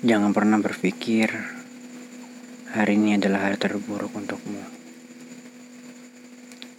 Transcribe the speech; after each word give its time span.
Jangan 0.00 0.32
pernah 0.32 0.56
berpikir 0.56 1.28
hari 2.72 2.96
ini 2.96 3.20
adalah 3.20 3.52
hari 3.52 3.60
terburuk 3.60 4.16
untukmu. 4.16 4.64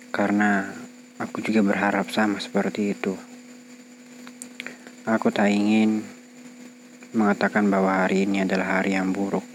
Karena 0.10 0.66
aku 1.22 1.46
juga 1.46 1.62
berharap 1.62 2.10
sama 2.10 2.42
seperti 2.42 2.98
itu. 2.98 3.14
Aku 5.06 5.30
tak 5.30 5.54
ingin 5.54 6.02
mengatakan 7.14 7.70
bahwa 7.70 8.02
hari 8.02 8.26
ini 8.26 8.42
adalah 8.42 8.82
hari 8.82 8.98
yang 8.98 9.14
buruk. 9.14 9.46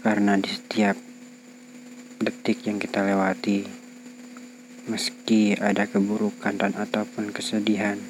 Karena 0.00 0.40
di 0.40 0.48
setiap 0.48 0.96
detik 2.24 2.64
yang 2.64 2.80
kita 2.80 3.04
lewati, 3.04 3.68
meski 4.88 5.60
ada 5.60 5.84
keburukan 5.84 6.56
dan 6.56 6.72
ataupun 6.72 7.36
kesedihan, 7.36 8.00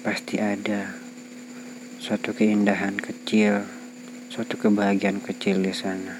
pasti 0.00 0.40
ada 0.40 1.01
suatu 2.02 2.34
keindahan 2.34 2.98
kecil, 2.98 3.62
suatu 4.26 4.58
kebahagiaan 4.58 5.22
kecil 5.22 5.62
di 5.62 5.70
sana. 5.70 6.18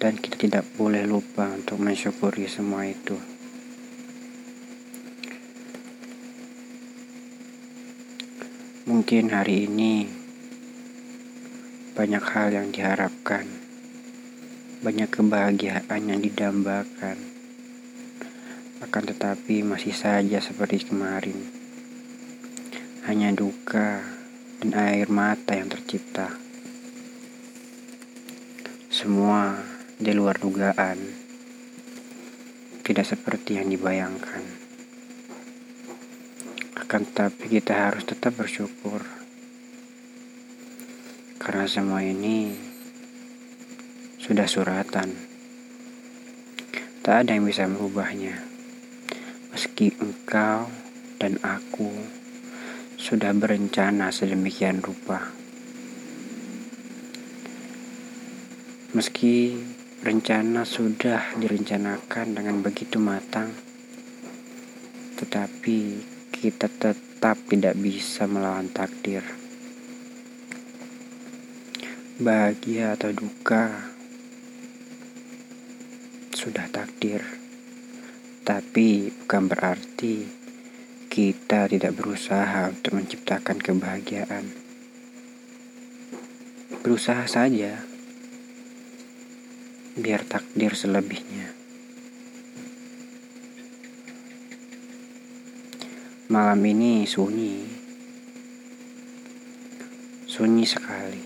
Dan 0.00 0.16
kita 0.16 0.40
tidak 0.40 0.64
boleh 0.80 1.04
lupa 1.04 1.44
untuk 1.52 1.76
mensyukuri 1.76 2.48
semua 2.48 2.88
itu. 2.88 3.20
Mungkin 8.88 9.28
hari 9.28 9.68
ini 9.68 10.08
banyak 11.92 12.24
hal 12.24 12.48
yang 12.56 12.72
diharapkan, 12.72 13.44
banyak 14.80 15.12
kebahagiaan 15.12 16.00
yang 16.00 16.20
didambakan, 16.24 17.20
akan 18.80 19.02
tetapi 19.04 19.60
masih 19.68 19.92
saja 19.92 20.40
seperti 20.40 20.88
kemarin, 20.88 21.36
hanya 23.04 23.36
duka 23.36 24.19
dan 24.60 24.76
air 24.76 25.08
mata 25.08 25.56
yang 25.56 25.72
tercipta. 25.72 26.36
Semua 28.92 29.56
di 29.96 30.12
luar 30.12 30.36
dugaan, 30.36 31.00
tidak 32.84 33.08
seperti 33.08 33.56
yang 33.56 33.72
dibayangkan. 33.72 34.44
Akan 36.76 37.08
tetapi 37.08 37.48
kita 37.48 37.72
harus 37.88 38.04
tetap 38.04 38.36
bersyukur. 38.36 39.00
Karena 41.40 41.64
semua 41.64 42.04
ini 42.04 42.52
sudah 44.20 44.44
suratan. 44.44 45.08
Tak 47.00 47.24
ada 47.24 47.32
yang 47.32 47.48
bisa 47.48 47.64
merubahnya. 47.64 48.36
Meski 49.48 49.96
engkau 49.96 50.68
dan 51.16 51.40
aku 51.40 52.19
sudah 53.00 53.32
berencana 53.32 54.12
sedemikian 54.12 54.84
rupa. 54.84 55.32
Meski 58.92 59.56
rencana 60.04 60.68
sudah 60.68 61.32
direncanakan 61.40 62.36
dengan 62.36 62.60
begitu 62.60 63.00
matang, 63.00 63.56
tetapi 65.16 66.04
kita 66.28 66.68
tetap 66.68 67.40
tidak 67.48 67.72
bisa 67.80 68.28
melawan 68.28 68.68
takdir. 68.68 69.24
Bahagia 72.20 73.00
atau 73.00 73.16
duka 73.16 73.96
sudah 76.36 76.68
takdir, 76.68 77.24
tapi 78.44 79.08
bukan 79.24 79.48
berarti 79.48 80.39
kita 81.10 81.66
tidak 81.66 81.98
berusaha 81.98 82.70
untuk 82.70 82.94
menciptakan 82.94 83.58
kebahagiaan. 83.58 84.46
Berusaha 86.86 87.26
saja, 87.26 87.82
biar 89.98 90.22
takdir 90.22 90.78
selebihnya. 90.78 91.50
Malam 96.30 96.62
ini 96.62 97.02
sunyi, 97.10 97.58
sunyi 100.30 100.62
sekali. 100.62 101.22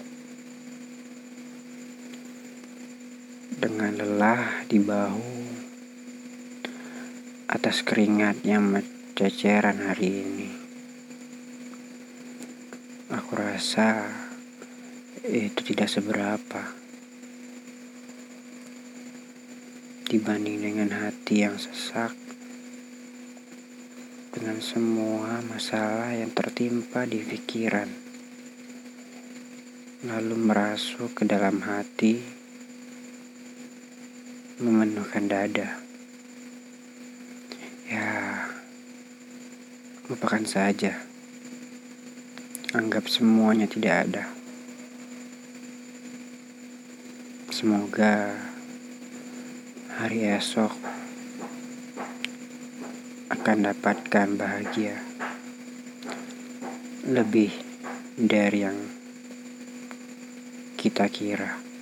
Dengan 3.61 3.93
lelah 4.01 4.65
di 4.65 4.81
bahu 4.81 5.29
atas 7.53 7.85
keringat 7.85 8.41
yang 8.49 8.73
ceceran 9.15 9.79
hari 9.79 10.27
ini. 10.27 10.51
Aku 13.15 13.39
rasa 13.39 14.11
itu 15.23 15.61
tidak 15.71 15.87
seberapa 15.87 16.75
dibanding 20.11 20.67
dengan 20.67 20.91
hati 20.99 21.47
yang 21.47 21.55
sesak 21.55 22.11
dengan 24.35 24.59
semua 24.59 25.47
masalah 25.47 26.11
yang 26.19 26.35
tertimpa 26.35 27.07
di 27.07 27.23
pikiran 27.23 27.87
lalu 30.11 30.35
merasuk 30.35 31.15
ke 31.15 31.23
dalam 31.23 31.63
hati 31.63 32.19
memenuhkan 34.59 35.31
dada 35.31 35.84
Lupakan 40.05 40.45
saja. 40.45 41.01
Anggap 42.77 43.09
semuanya 43.09 43.65
tidak 43.65 44.05
ada. 44.05 44.25
Semoga 47.49 48.37
hari 49.97 50.29
esok 50.29 50.77
akan 53.33 53.73
dapatkan 53.73 54.29
bahagia 54.37 55.01
lebih 57.09 57.57
dari 58.21 58.61
yang 58.61 58.77
kita 60.77 61.09
kira. 61.09 61.74